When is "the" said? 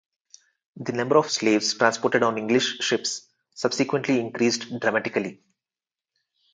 0.77-0.93